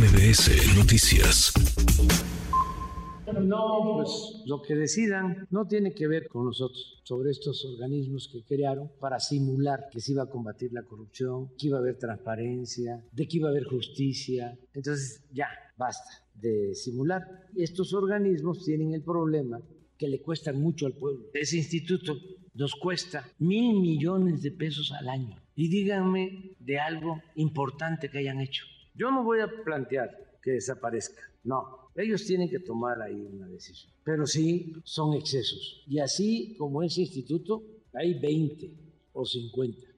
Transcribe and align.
MBS 0.00 0.78
Noticias. 0.78 1.52
No, 3.38 3.96
pues 3.96 4.42
lo 4.46 4.62
que 4.62 4.74
decidan 4.74 5.46
no 5.50 5.66
tiene 5.66 5.92
que 5.92 6.08
ver 6.08 6.26
con 6.26 6.46
nosotros 6.46 7.02
sobre 7.04 7.30
estos 7.32 7.62
organismos 7.66 8.26
que 8.32 8.42
crearon 8.42 8.90
para 8.98 9.20
simular 9.20 9.90
que 9.92 10.00
se 10.00 10.12
iba 10.12 10.22
a 10.22 10.30
combatir 10.30 10.72
la 10.72 10.84
corrupción, 10.84 11.50
que 11.58 11.66
iba 11.66 11.76
a 11.76 11.80
haber 11.80 11.98
transparencia, 11.98 13.04
de 13.12 13.28
que 13.28 13.36
iba 13.36 13.48
a 13.48 13.50
haber 13.50 13.64
justicia. 13.64 14.58
Entonces 14.72 15.22
ya, 15.34 15.48
basta 15.76 16.24
de 16.32 16.74
simular. 16.74 17.48
Estos 17.54 17.92
organismos 17.92 18.64
tienen 18.64 18.94
el 18.94 19.02
problema 19.02 19.60
que 19.98 20.08
le 20.08 20.22
cuestan 20.22 20.62
mucho 20.62 20.86
al 20.86 20.94
pueblo. 20.94 21.26
Ese 21.34 21.58
instituto 21.58 22.16
nos 22.54 22.74
cuesta 22.74 23.28
mil 23.38 23.78
millones 23.78 24.40
de 24.40 24.50
pesos 24.50 24.92
al 24.92 25.10
año. 25.10 25.36
Y 25.54 25.68
díganme 25.68 26.56
de 26.58 26.78
algo 26.78 27.20
importante 27.34 28.08
que 28.08 28.16
hayan 28.16 28.40
hecho. 28.40 28.64
Yo 28.94 29.10
no 29.10 29.24
voy 29.24 29.40
a 29.40 29.48
plantear 29.64 30.10
que 30.42 30.52
desaparezca, 30.52 31.22
no. 31.44 31.90
Ellos 31.94 32.24
tienen 32.24 32.48
que 32.48 32.60
tomar 32.60 33.00
ahí 33.02 33.28
una 33.32 33.48
decisión. 33.48 33.92
Pero 34.04 34.26
sí 34.26 34.74
son 34.84 35.14
excesos. 35.14 35.84
Y 35.86 35.98
así 35.98 36.56
como 36.58 36.82
ese 36.82 37.02
instituto, 37.02 37.62
hay 37.92 38.18
20 38.18 38.72
o 39.12 39.24
50 39.24 39.90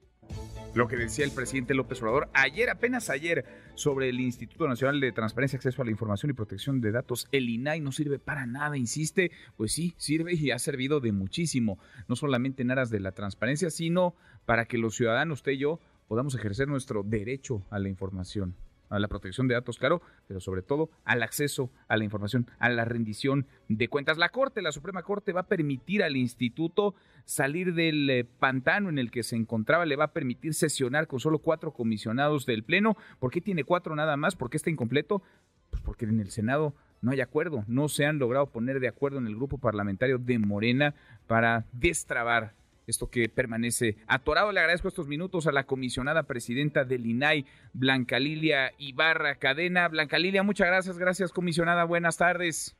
lo 0.73 0.87
que 0.87 0.95
decía 0.95 1.23
el 1.23 1.31
presidente 1.31 1.75
López 1.75 2.01
Obrador 2.01 2.29
ayer, 2.33 2.69
apenas 2.69 3.09
ayer, 3.11 3.45
sobre 3.75 4.09
el 4.09 4.19
Instituto 4.19 4.67
Nacional 4.67 4.99
de 4.99 5.11
Transparencia, 5.11 5.57
Acceso 5.57 5.81
a 5.81 5.85
la 5.85 5.91
Información 5.91 6.31
y 6.31 6.33
Protección 6.33 6.81
de 6.81 6.91
Datos, 6.91 7.27
el 7.31 7.49
INAI 7.49 7.79
no 7.79 7.91
sirve 7.91 8.17
para 8.17 8.45
nada, 8.47 8.75
insiste, 8.75 9.31
pues 9.55 9.71
sí, 9.71 9.93
sirve 9.97 10.33
y 10.33 10.51
ha 10.51 10.57
servido 10.57 10.99
de 10.99 11.11
muchísimo, 11.11 11.77
no 12.07 12.15
solamente 12.15 12.63
en 12.63 12.71
aras 12.71 12.89
de 12.89 12.99
la 12.99 13.11
transparencia, 13.11 13.69
sino 13.69 14.15
para 14.45 14.65
que 14.65 14.79
los 14.79 14.95
ciudadanos, 14.95 15.39
usted 15.39 15.53
y 15.53 15.59
yo, 15.59 15.79
podamos 16.07 16.33
ejercer 16.35 16.67
nuestro 16.67 17.03
derecho 17.03 17.63
a 17.69 17.77
la 17.77 17.89
información 17.89 18.55
a 18.93 18.99
la 18.99 19.07
protección 19.07 19.47
de 19.47 19.55
datos, 19.55 19.77
claro, 19.77 20.01
pero 20.27 20.39
sobre 20.39 20.61
todo 20.61 20.89
al 21.03 21.23
acceso 21.23 21.71
a 21.87 21.97
la 21.97 22.03
información, 22.03 22.47
a 22.59 22.69
la 22.69 22.85
rendición 22.85 23.47
de 23.67 23.87
cuentas. 23.87 24.17
La 24.17 24.29
Corte, 24.29 24.61
la 24.61 24.71
Suprema 24.71 25.03
Corte, 25.03 25.33
va 25.33 25.41
a 25.41 25.47
permitir 25.47 26.03
al 26.03 26.15
instituto 26.15 26.95
salir 27.25 27.73
del 27.73 28.09
eh, 28.09 28.25
pantano 28.25 28.89
en 28.89 28.99
el 28.99 29.11
que 29.11 29.23
se 29.23 29.35
encontraba, 29.35 29.85
le 29.85 29.95
va 29.95 30.05
a 30.05 30.13
permitir 30.13 30.53
sesionar 30.53 31.07
con 31.07 31.19
solo 31.19 31.39
cuatro 31.39 31.73
comisionados 31.73 32.45
del 32.45 32.63
Pleno. 32.63 32.95
¿Por 33.19 33.31
qué 33.31 33.41
tiene 33.41 33.63
cuatro 33.63 33.95
nada 33.95 34.17
más? 34.17 34.35
¿Por 34.35 34.49
qué 34.49 34.57
está 34.57 34.69
incompleto? 34.69 35.23
Pues 35.69 35.81
porque 35.81 36.05
en 36.05 36.19
el 36.19 36.29
Senado 36.29 36.75
no 37.01 37.11
hay 37.11 37.21
acuerdo, 37.21 37.65
no 37.67 37.89
se 37.89 38.05
han 38.05 38.19
logrado 38.19 38.47
poner 38.47 38.79
de 38.79 38.87
acuerdo 38.87 39.17
en 39.17 39.27
el 39.27 39.35
grupo 39.35 39.57
parlamentario 39.57 40.17
de 40.17 40.39
Morena 40.39 40.95
para 41.27 41.65
destrabar 41.73 42.53
esto 42.87 43.09
que 43.09 43.29
permanece 43.29 43.97
atorado. 44.07 44.51
Le 44.51 44.59
agradezco 44.59 44.87
estos 44.87 45.07
minutos 45.07 45.47
a 45.47 45.51
la 45.51 45.65
comisionada 45.65 46.23
presidenta 46.23 46.85
del 46.85 47.05
INAI, 47.05 47.45
Blanca 47.73 48.19
Lilia 48.19 48.73
Ibarra 48.77 49.35
Cadena. 49.35 49.87
Blanca 49.87 50.19
Lilia, 50.19 50.43
muchas 50.43 50.67
gracias, 50.67 50.97
gracias 50.97 51.31
comisionada, 51.31 51.83
buenas 51.85 52.17
tardes. 52.17 52.75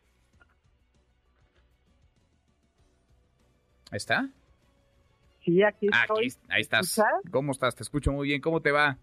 ¿Ahí 3.91 3.97
está? 3.97 4.29
Sí, 5.45 5.61
aquí 5.61 5.87
estoy. 5.87 6.33
ahí 6.49 6.61
estás. 6.61 7.01
¿Cómo 7.29 7.51
estás? 7.51 7.75
Te 7.75 7.83
escucho 7.83 8.11
muy 8.11 8.29
bien. 8.29 8.41
¿Cómo 8.41 8.61
te 8.61 8.71
va? 8.71 8.97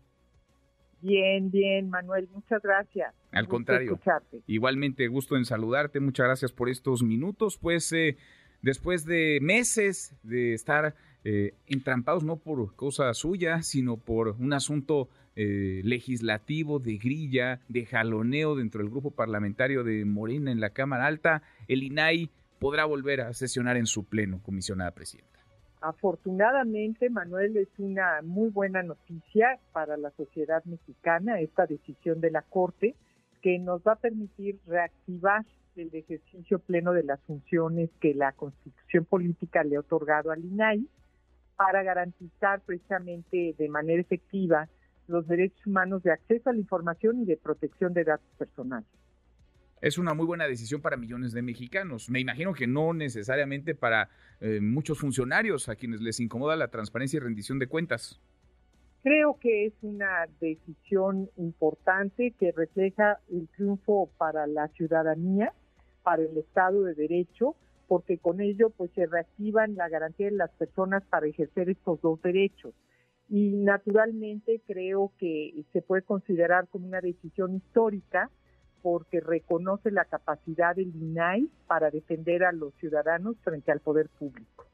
Bien, 1.03 1.51
bien, 1.51 1.89
Manuel, 1.89 2.29
muchas 2.33 2.61
gracias. 2.63 3.15
Al 3.33 3.47
contrario. 3.47 3.99
Igualmente, 4.47 5.07
gusto 5.09 5.37
en 5.37 5.45
saludarte. 5.45 6.01
Muchas 6.01 6.27
gracias 6.27 6.53
por 6.53 6.69
estos 6.69 7.03
minutos. 7.03 7.59
Pues 7.59 7.93
eh, 7.93 8.17
después 8.63 9.05
de 9.05 9.39
meses 9.41 10.15
de 10.23 10.55
estar 10.55 10.95
eh, 11.25 11.55
entrampados 11.67 12.25
no 12.25 12.37
por 12.37 12.75
cosa 12.77 13.13
suya, 13.15 13.63
sino 13.63 13.97
por 13.97 14.37
un 14.39 14.53
asunto 14.53 15.09
eh, 15.37 15.81
legislativo 15.85 16.79
de 16.79 16.97
grilla, 16.97 17.61
de 17.69 17.87
jaloneo 17.87 18.57
dentro 18.57 18.83
del 18.83 18.91
grupo 18.91 19.11
parlamentario 19.11 19.85
de 19.85 20.05
Morena 20.05 20.51
en 20.51 20.61
la 20.61 20.71
Cámara 20.71 21.07
Alta, 21.07 21.43
el 21.69 21.83
INAI 21.83 22.31
podrá 22.59 22.85
volver 22.85 23.21
a 23.21 23.33
sesionar 23.33 23.77
en 23.77 23.87
su 23.87 24.05
pleno, 24.05 24.41
comisionada 24.43 24.91
presidenta. 24.91 25.31
Afortunadamente, 25.81 27.09
Manuel, 27.09 27.57
es 27.57 27.69
una 27.79 28.21
muy 28.23 28.51
buena 28.51 28.83
noticia 28.83 29.59
para 29.73 29.97
la 29.97 30.11
sociedad 30.11 30.63
mexicana 30.65 31.41
esta 31.41 31.67
decisión 31.67 32.21
de 32.21 32.31
la 32.31 32.43
Corte 32.43 32.95
que 33.41 33.59
nos 33.59 33.81
va 33.83 33.93
a 33.93 33.97
permitir 33.97 34.59
reactivar 34.67 35.47
el 35.83 35.95
ejercicio 35.95 36.59
pleno 36.59 36.93
de 36.93 37.03
las 37.03 37.21
funciones 37.23 37.91
que 38.01 38.15
la 38.15 38.33
Constitución 38.33 39.05
Política 39.05 39.65
le 39.65 39.77
ha 39.77 39.81
otorgado 39.81 40.31
al 40.31 40.45
INAI 40.45 40.87
para 41.57 41.83
garantizar 41.83 42.61
precisamente 42.63 43.55
de 43.59 43.69
manera 43.69 44.01
efectiva 44.01 44.69
los 45.09 45.27
derechos 45.27 45.67
humanos 45.67 46.03
de 46.03 46.13
acceso 46.13 46.51
a 46.51 46.53
la 46.53 46.59
información 46.59 47.21
y 47.23 47.25
de 47.25 47.37
protección 47.37 47.93
de 47.93 48.05
datos 48.05 48.29
personales. 48.39 48.89
Es 49.81 49.97
una 49.97 50.13
muy 50.13 50.27
buena 50.27 50.47
decisión 50.47 50.83
para 50.83 50.97
millones 50.97 51.33
de 51.33 51.43
mexicanos. 51.43 52.11
Me 52.11 52.21
imagino 52.21 52.53
que 52.53 52.67
no 52.67 52.93
necesariamente 52.93 53.75
para 53.75 54.11
eh, 54.41 54.61
muchos 54.61 54.99
funcionarios 54.99 55.69
a 55.69 55.75
quienes 55.75 56.01
les 56.03 56.21
incomoda 56.21 56.55
la 56.55 56.69
transparencia 56.69 57.17
y 57.17 57.21
rendición 57.21 57.59
de 57.59 57.67
cuentas. 57.67 58.21
Creo 59.03 59.39
que 59.41 59.67
es 59.67 59.73
una 59.81 60.27
decisión 60.41 61.31
importante 61.39 62.35
que 62.39 62.53
refleja 62.53 63.19
el 63.31 63.49
triunfo 63.49 64.11
para 64.19 64.47
la 64.47 64.69
ciudadanía, 64.69 65.55
para 66.03 66.23
el 66.23 66.37
Estado 66.37 66.83
de 66.83 66.95
Derecho, 66.95 67.57
porque 67.89 68.19
con 68.19 68.41
ello 68.41 68.71
pues 68.71 68.91
se 68.95 69.07
reactivan 69.07 69.75
la 69.75 69.89
garantía 69.89 70.27
de 70.27 70.37
las 70.37 70.51
personas 70.53 71.03
para 71.11 71.27
ejercer 71.27 71.69
estos 71.69 72.01
dos 72.01 72.21
derechos. 72.23 72.75
Y 73.29 73.51
naturalmente 73.51 74.61
creo 74.67 75.13
que 75.19 75.65
se 75.73 75.83
puede 75.83 76.03
considerar 76.03 76.69
como 76.69 76.87
una 76.87 77.01
decisión 77.01 77.55
histórica 77.55 78.31
porque 78.83 79.21
reconoce 79.21 79.91
la 79.91 80.05
capacidad 80.05 80.75
del 80.75 80.95
INAI 80.95 81.49
para 81.67 81.91
defender 81.91 82.45
a 82.45 82.53
los 82.53 82.75
ciudadanos 82.75 83.37
frente 83.43 83.71
al 83.71 83.81
poder 83.81 84.09
público. 84.09 84.70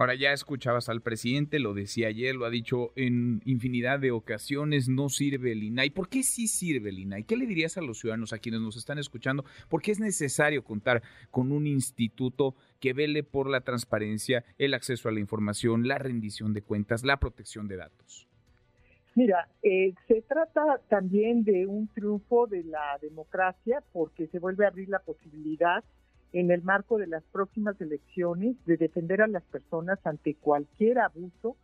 Ahora 0.00 0.14
ya 0.14 0.32
escuchabas 0.32 0.88
al 0.88 1.02
presidente, 1.02 1.58
lo 1.58 1.74
decía 1.74 2.08
ayer, 2.08 2.34
lo 2.34 2.46
ha 2.46 2.50
dicho 2.50 2.90
en 2.96 3.42
infinidad 3.44 4.00
de 4.00 4.12
ocasiones, 4.12 4.88
no 4.88 5.10
sirve 5.10 5.52
el 5.52 5.62
INAI. 5.62 5.90
¿Por 5.90 6.08
qué 6.08 6.22
sí 6.22 6.46
sirve 6.46 6.88
el 6.88 7.00
INAI? 7.00 7.24
¿Qué 7.24 7.36
le 7.36 7.44
dirías 7.44 7.76
a 7.76 7.82
los 7.82 7.98
ciudadanos, 7.98 8.32
a 8.32 8.38
quienes 8.38 8.62
nos 8.62 8.78
están 8.78 8.98
escuchando? 8.98 9.44
¿Por 9.68 9.82
qué 9.82 9.90
es 9.90 10.00
necesario 10.00 10.64
contar 10.64 11.02
con 11.30 11.52
un 11.52 11.66
instituto 11.66 12.54
que 12.80 12.94
vele 12.94 13.22
por 13.24 13.50
la 13.50 13.60
transparencia, 13.60 14.42
el 14.56 14.72
acceso 14.72 15.10
a 15.10 15.12
la 15.12 15.20
información, 15.20 15.86
la 15.86 15.98
rendición 15.98 16.54
de 16.54 16.62
cuentas, 16.62 17.04
la 17.04 17.18
protección 17.18 17.68
de 17.68 17.76
datos? 17.76 18.26
Mira, 19.14 19.50
eh, 19.62 19.92
se 20.08 20.22
trata 20.22 20.80
también 20.88 21.44
de 21.44 21.66
un 21.66 21.88
triunfo 21.88 22.46
de 22.46 22.64
la 22.64 22.96
democracia 23.02 23.82
porque 23.92 24.28
se 24.28 24.38
vuelve 24.38 24.64
a 24.64 24.68
abrir 24.68 24.88
la 24.88 25.00
posibilidad 25.00 25.84
en 26.32 26.50
el 26.50 26.62
marco 26.62 26.98
de 26.98 27.06
las 27.06 27.24
próximas 27.24 27.80
elecciones 27.80 28.56
de 28.66 28.76
defender 28.76 29.22
a 29.22 29.26
las 29.26 29.42
personas 29.44 29.98
ante 30.04 30.34
cualquier 30.34 30.98
abuso 30.98 31.56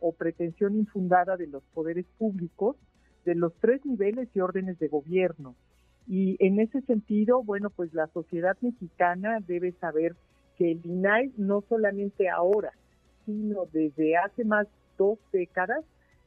o 0.00 0.12
pretensión 0.12 0.76
infundada 0.76 1.36
de 1.36 1.46
los 1.46 1.62
poderes 1.74 2.06
públicos 2.18 2.76
de 3.24 3.34
los 3.34 3.54
tres 3.60 3.84
niveles 3.84 4.28
y 4.34 4.40
órdenes 4.40 4.78
de 4.78 4.88
gobierno. 4.88 5.54
Y 6.06 6.36
en 6.44 6.60
ese 6.60 6.82
sentido, 6.82 7.42
bueno, 7.42 7.70
pues 7.70 7.92
la 7.94 8.06
sociedad 8.08 8.56
mexicana 8.60 9.38
debe 9.46 9.72
saber 9.72 10.14
que 10.58 10.72
el 10.72 10.84
INAI 10.84 11.32
no 11.38 11.62
solamente 11.68 12.28
ahora, 12.28 12.72
sino 13.24 13.66
desde 13.72 14.16
hace 14.16 14.44
más 14.44 14.66
dos 14.98 15.18
décadas, 15.32 15.84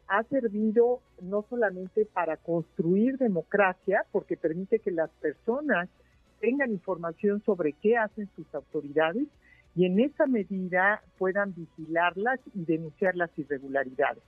ha 0.08 0.24
servido 0.24 1.02
no 1.22 1.46
solamente 1.50 2.06
para 2.06 2.38
construir 2.38 3.18
democracia, 3.18 4.06
porque 4.12 4.38
permite 4.38 4.80
que 4.80 4.92
las 4.92 5.10
personas 5.22 5.90
tengan 6.40 6.72
información 6.72 7.42
sobre 7.46 7.74
qué 7.74 7.98
hacen 7.98 8.30
sus 8.36 8.54
autoridades 8.54 9.28
y 9.76 9.86
en 9.86 10.00
esa 10.00 10.26
medida 10.26 11.04
puedan 11.18 11.54
vigilarlas 11.54 12.40
y 12.56 12.66
denunciar 12.66 13.16
las 13.16 13.30
irregularidades. 13.38 14.24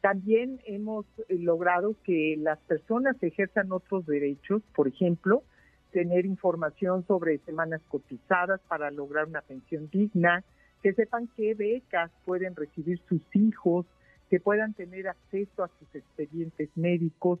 También 0.00 0.60
hemos 0.66 1.06
eh, 1.28 1.36
logrado 1.38 1.94
que 2.04 2.36
las 2.38 2.58
personas 2.60 3.16
ejerzan 3.22 3.72
otros 3.72 4.06
derechos, 4.06 4.62
por 4.74 4.88
ejemplo, 4.88 5.42
tener 5.90 6.24
información 6.24 7.06
sobre 7.06 7.38
semanas 7.38 7.80
cotizadas 7.88 8.60
para 8.68 8.90
lograr 8.90 9.26
una 9.26 9.42
pensión 9.42 9.88
digna, 9.90 10.44
que 10.82 10.92
sepan 10.94 11.28
qué 11.36 11.54
becas 11.54 12.10
pueden 12.24 12.56
recibir 12.56 13.00
sus 13.08 13.22
hijos, 13.34 13.86
que 14.30 14.40
puedan 14.40 14.72
tener 14.74 15.08
acceso 15.08 15.64
a 15.64 15.70
sus 15.78 15.94
expedientes 15.94 16.70
médicos. 16.76 17.40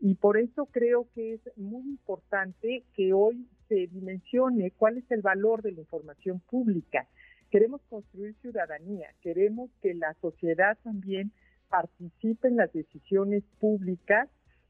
Y 0.00 0.14
por 0.14 0.38
eso 0.38 0.66
creo 0.66 1.06
que 1.14 1.34
es 1.34 1.40
muy 1.56 1.82
importante 1.82 2.84
que 2.94 3.12
hoy 3.12 3.46
se 3.68 3.86
dimensione 3.86 4.72
cuál 4.72 4.98
es 4.98 5.10
el 5.10 5.22
valor 5.22 5.62
de 5.62 5.72
la 5.72 5.80
información 5.80 6.40
pública. 6.40 7.06
Queremos 7.50 7.80
construir 7.88 8.34
ciudadanía, 8.40 9.08
queremos 9.22 9.70
que 9.80 9.94
la 9.94 10.14
sociedad 10.20 10.76
también 10.82 11.32
participe 11.68 12.48
en 12.48 12.56
las 12.56 12.72
decisiones 12.72 13.42
públicas 13.58 14.28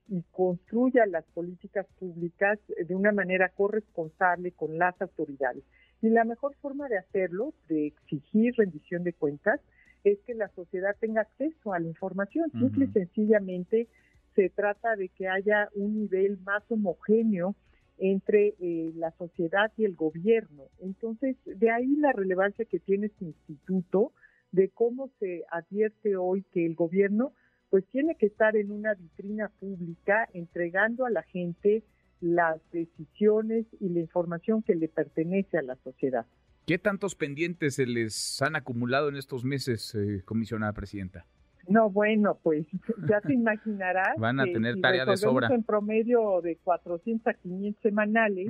y 0.08 0.22
construya 0.32 1.06
las 1.06 1.24
políticas 1.26 1.86
públicas 1.98 2.58
de 2.86 2.94
una 2.94 3.12
manera 3.12 3.50
corresponsable 3.50 4.52
con 4.52 4.78
las 4.78 5.00
autoridades. 5.00 5.64
Y 6.00 6.08
la 6.08 6.24
mejor 6.24 6.54
forma 6.56 6.88
de 6.88 6.98
hacerlo, 6.98 7.52
de 7.68 7.88
exigir 7.88 8.54
rendición 8.56 9.04
de 9.04 9.12
cuentas, 9.12 9.60
es 10.04 10.18
que 10.20 10.34
la 10.34 10.48
sociedad 10.50 10.96
tenga 11.00 11.22
acceso 11.22 11.72
a 11.72 11.80
la 11.80 11.88
información. 11.88 12.50
Simple 12.52 12.86
y 12.86 12.92
sencillamente 12.92 13.88
se 14.34 14.48
trata 14.50 14.96
de 14.96 15.08
que 15.08 15.28
haya 15.28 15.68
un 15.74 16.00
nivel 16.00 16.38
más 16.38 16.62
homogéneo 16.70 17.54
entre 17.98 18.54
eh, 18.60 18.92
la 18.94 19.10
sociedad 19.12 19.72
y 19.76 19.84
el 19.84 19.94
gobierno. 19.94 20.64
Entonces, 20.80 21.36
de 21.44 21.70
ahí 21.70 21.96
la 21.96 22.12
relevancia 22.12 22.64
que 22.64 22.78
tiene 22.78 23.06
este 23.06 23.26
instituto 23.26 24.12
de 24.52 24.70
cómo 24.70 25.10
se 25.18 25.44
advierte 25.50 26.16
hoy 26.16 26.44
que 26.52 26.64
el 26.64 26.74
gobierno 26.74 27.32
pues 27.70 27.84
tiene 27.92 28.16
que 28.16 28.26
estar 28.26 28.56
en 28.56 28.70
una 28.70 28.94
vitrina 28.94 29.50
pública 29.60 30.28
entregando 30.32 31.04
a 31.04 31.10
la 31.10 31.22
gente 31.22 31.82
las 32.20 32.60
decisiones 32.72 33.66
y 33.78 33.90
la 33.90 34.00
información 34.00 34.62
que 34.62 34.74
le 34.74 34.88
pertenece 34.88 35.58
a 35.58 35.62
la 35.62 35.76
sociedad. 35.84 36.26
¿Qué 36.66 36.78
tantos 36.78 37.14
pendientes 37.14 37.74
se 37.74 37.86
les 37.86 38.40
han 38.42 38.56
acumulado 38.56 39.08
en 39.08 39.16
estos 39.16 39.44
meses, 39.44 39.94
eh, 39.94 40.22
comisionada 40.24 40.72
presidenta? 40.72 41.26
No, 41.68 41.90
bueno, 41.90 42.38
pues 42.42 42.66
ya 43.08 43.20
te 43.20 43.34
imaginarás. 43.34 44.16
Van 44.18 44.40
a 44.40 44.44
tener 44.44 44.80
tarea 44.80 45.04
de 45.04 45.16
sobra. 45.16 45.48
En 45.48 45.62
promedio 45.62 46.40
de 46.42 46.56
400 46.56 47.26
a 47.26 47.34
500 47.34 47.82
semanales. 47.82 48.48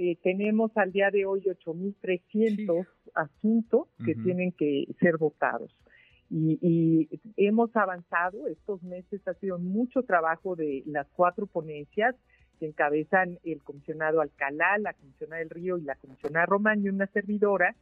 Eh, 0.00 0.16
tenemos 0.22 0.70
al 0.76 0.92
día 0.92 1.10
de 1.10 1.26
hoy 1.26 1.42
8.300 1.42 2.86
asuntos 3.14 3.88
que 4.04 4.14
tienen 4.14 4.52
que 4.52 4.86
ser 5.00 5.16
votados. 5.16 5.76
Y, 6.30 6.58
y, 6.60 7.20
hemos 7.36 7.74
avanzado, 7.74 8.46
estos 8.48 8.82
meses 8.82 9.26
ha 9.26 9.34
sido 9.34 9.58
mucho 9.58 10.02
trabajo 10.02 10.54
de 10.54 10.82
las 10.86 11.08
cuatro 11.08 11.46
ponencias 11.46 12.14
que 12.58 12.66
encabezan 12.66 13.38
el 13.44 13.62
comisionado 13.62 14.20
Alcalá, 14.20 14.78
la 14.78 14.92
comisionada 14.92 15.40
del 15.40 15.50
Río 15.50 15.78
y 15.78 15.82
la 15.82 15.96
comisionada 15.96 16.46
Román 16.46 16.84
y 16.84 16.88
una 16.90 17.06
servidora, 17.08 17.74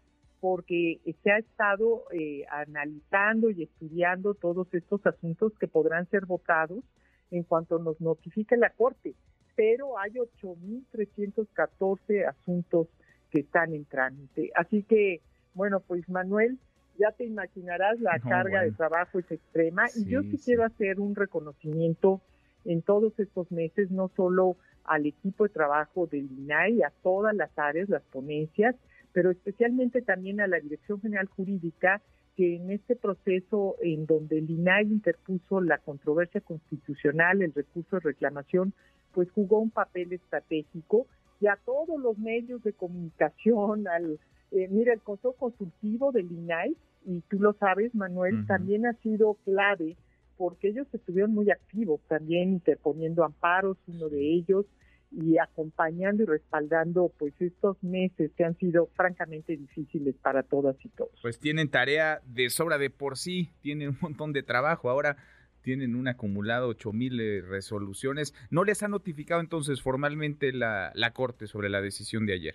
porque 0.47 1.01
se 1.25 1.33
ha 1.33 1.39
estado 1.39 2.05
eh, 2.13 2.45
analizando 2.49 3.51
y 3.51 3.65
estudiando 3.65 4.35
todos 4.35 4.73
estos 4.75 5.05
asuntos 5.05 5.53
que 5.59 5.67
podrán 5.67 6.09
ser 6.09 6.25
votados 6.25 6.85
en 7.33 7.43
cuanto 7.43 7.81
nos 7.81 8.01
notifique 8.01 8.57
la 8.57 8.71
Corte. 8.71 9.17
Pero 9.57 9.99
hay 9.99 10.13
8.314 10.13 12.29
asuntos 12.29 12.87
que 13.33 13.41
están 13.41 13.75
en 13.75 13.87
trámite. 13.87 14.53
Así 14.55 14.85
que, 14.85 15.21
bueno, 15.53 15.81
pues 15.81 16.09
Manuel, 16.09 16.61
ya 16.97 17.11
te 17.11 17.25
imaginarás, 17.25 17.99
la 17.99 18.21
carga 18.21 18.63
de 18.63 18.71
trabajo 18.71 19.19
es 19.19 19.29
extrema 19.29 19.87
y 19.97 20.05
yo 20.05 20.23
sí, 20.23 20.39
quiero 20.45 20.65
hacer 20.65 21.01
un 21.01 21.17
reconocimiento 21.17 22.21
en 22.65 22.83
todos 22.83 23.19
estos 23.19 23.51
meses, 23.51 23.91
no 23.91 24.13
solo 24.15 24.57
al 24.85 25.07
equipo 25.07 25.43
de 25.43 25.51
trabajo 25.51 26.07
del 26.07 26.31
INAI, 26.31 26.85
a 26.85 26.93
todas 27.03 27.35
las 27.35 27.51
áreas, 27.59 27.89
las 27.89 28.05
ponencias, 28.05 28.77
pero 29.17 29.31
especialmente 29.31 30.03
también 30.03 30.43
a 30.43 30.47
la 30.47 30.61
Dirección 30.61 31.01
General 31.01 31.27
Jurídica, 31.27 32.03
que 32.37 32.57
en 32.57 32.71
este 32.71 32.97
proceso 32.97 33.77
en 33.81 34.05
donde 34.05 34.37
el 34.37 34.51
INAI 34.51 34.85
interpuso 34.85 35.63
la 35.63 35.79
controversia 35.79 36.43
constitucional, 36.43 37.41
el 37.41 37.55
recurso 37.55 37.97
de 37.97 38.01
reclamación, 38.01 38.75
pues 39.15 39.31
jugó 39.31 39.61
un 39.61 39.71
papel 39.71 40.13
estratégico 40.13 41.07
y 41.41 41.47
a 41.47 41.57
todos 41.65 41.99
los 41.99 42.19
medios 42.19 42.63
de 42.63 42.75
comunicación, 42.75 43.89
al 43.89 44.21
eh, 44.51 44.69
mira, 44.69 44.93
el 44.93 45.01
Consejo 45.01 45.33
Consultivo 45.33 46.13
del 46.13 46.31
INAI, 46.31 46.77
y 47.07 47.23
tú 47.31 47.41
lo 47.41 47.55
sabes, 47.55 47.95
Manuel, 47.95 48.47
también 48.47 48.85
ha 48.85 48.93
sido 49.01 49.39
clave 49.47 49.97
porque 50.37 50.69
ellos 50.69 50.89
estuvieron 50.93 51.33
muy 51.33 51.51
activos, 51.51 52.03
también 52.07 52.51
interponiendo 52.51 53.25
amparos, 53.25 53.79
uno 53.87 54.11
de 54.11 54.35
ellos, 54.35 54.67
y 55.11 55.39
acompañando 55.39 56.23
y 56.23 56.27
respaldando 56.27 57.13
pues 57.19 57.35
estos 57.41 57.83
meses 57.83 58.31
que 58.37 58.45
han 58.45 58.57
sido 58.59 58.87
francamente 58.95 59.57
difíciles 59.57 60.15
para 60.17 60.43
todas 60.43 60.77
y 60.85 60.89
todos. 60.91 61.13
Pues 61.23 61.39
tienen 61.39 61.71
tarea 61.71 62.21
de 62.27 62.51
sobra 62.51 62.79
de 62.79 62.91
por 62.91 63.17
sí, 63.17 63.51
tienen 63.61 63.91
un 63.91 63.99
montón 64.01 64.33
de 64.33 64.43
trabajo. 64.43 64.91
Ahora 64.91 65.17
tienen 65.63 65.97
un 65.97 66.07
acumulado 66.07 66.69
8 66.69 66.93
mil 66.93 67.21
eh, 67.21 67.41
resoluciones. 67.41 68.35
¿No 68.51 68.65
les 68.65 68.83
ha 68.83 68.89
notificado 68.89 69.41
entonces 69.41 69.83
formalmente 69.83 70.53
la, 70.53 70.93
la 70.95 71.13
Corte 71.13 71.47
sobre 71.47 71.69
la 71.69 71.81
decisión 71.81 72.27
de 72.27 72.35
ayer? 72.35 72.55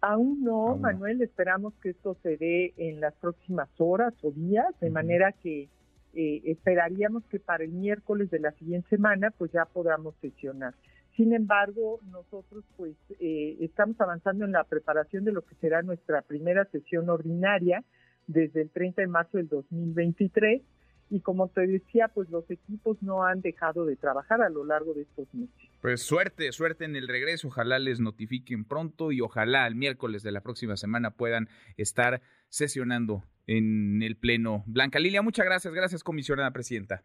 Aún 0.00 0.42
no, 0.42 0.76
Manuel, 0.76 1.22
esperamos 1.22 1.74
que 1.74 1.90
esto 1.90 2.16
se 2.22 2.36
dé 2.36 2.74
en 2.76 3.00
las 3.00 3.14
próximas 3.14 3.68
horas 3.78 4.12
o 4.22 4.32
días, 4.32 4.66
de 4.80 4.90
manera 4.90 5.30
que 5.30 5.68
eh, 6.14 6.42
esperaríamos 6.44 7.22
que 7.26 7.38
para 7.38 7.64
el 7.64 7.70
miércoles 7.70 8.30
de 8.30 8.40
la 8.40 8.52
siguiente 8.52 8.88
semana 8.90 9.30
pues 9.30 9.52
ya 9.52 9.64
podamos 9.64 10.14
sesionar. 10.20 10.74
Sin 11.16 11.34
embargo, 11.34 12.00
nosotros 12.10 12.64
pues 12.76 12.96
eh, 13.20 13.56
estamos 13.60 14.00
avanzando 14.00 14.44
en 14.44 14.52
la 14.52 14.64
preparación 14.64 15.24
de 15.24 15.32
lo 15.32 15.42
que 15.42 15.54
será 15.56 15.82
nuestra 15.82 16.22
primera 16.22 16.64
sesión 16.66 17.10
ordinaria 17.10 17.84
desde 18.26 18.62
el 18.62 18.70
30 18.70 19.02
de 19.02 19.08
marzo 19.08 19.36
del 19.36 19.48
2023 19.48 20.62
y 21.10 21.20
como 21.20 21.48
te 21.48 21.66
decía, 21.66 22.08
pues 22.08 22.30
los 22.30 22.50
equipos 22.50 22.96
no 23.02 23.24
han 23.24 23.42
dejado 23.42 23.84
de 23.84 23.96
trabajar 23.96 24.40
a 24.40 24.48
lo 24.48 24.64
largo 24.64 24.94
de 24.94 25.02
estos 25.02 25.32
meses. 25.34 25.54
Pues 25.82 26.00
suerte, 26.00 26.50
suerte 26.52 26.86
en 26.86 26.96
el 26.96 27.06
regreso, 27.06 27.48
ojalá 27.48 27.78
les 27.78 28.00
notifiquen 28.00 28.64
pronto 28.64 29.12
y 29.12 29.20
ojalá 29.20 29.66
el 29.66 29.74
miércoles 29.74 30.22
de 30.22 30.32
la 30.32 30.40
próxima 30.40 30.78
semana 30.78 31.10
puedan 31.10 31.48
estar 31.76 32.22
sesionando 32.48 33.24
en 33.46 34.02
el 34.02 34.16
Pleno. 34.16 34.64
Blanca 34.66 34.98
Lilia, 34.98 35.20
muchas 35.20 35.44
gracias, 35.44 35.74
gracias 35.74 36.02
comisionada 36.02 36.50
presidenta. 36.50 37.02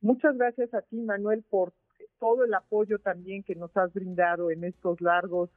Muchas 0.00 0.36
gracias 0.38 0.72
a 0.72 0.80
ti, 0.80 0.96
Manuel, 0.96 1.44
por 1.50 1.74
todo 2.24 2.46
el 2.46 2.54
apoyo 2.54 2.98
también 3.00 3.42
que 3.42 3.54
nos 3.54 3.76
has 3.76 3.92
brindado 3.92 4.50
en 4.50 4.64
estos 4.64 4.98
largos 5.02 5.50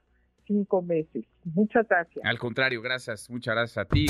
cinco 0.45 0.81
meses. 0.81 1.23
Muchas 1.45 1.87
gracias. 1.87 2.25
Al 2.25 2.37
contrario, 2.37 2.81
gracias, 2.81 3.29
muchas 3.29 3.55
gracias 3.55 3.77
a 3.77 3.85
ti. 3.85 4.07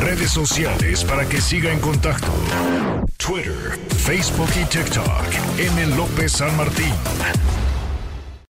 Redes 0.00 0.30
sociales 0.30 1.04
para 1.04 1.28
que 1.28 1.38
siga 1.38 1.72
en 1.72 1.80
contacto: 1.80 2.30
Twitter, 3.18 3.76
Facebook 4.06 4.50
y 4.62 4.64
TikTok. 4.68 5.26
M. 5.58 5.96
López 5.96 6.30
San 6.30 6.56
Martín. 6.56 7.59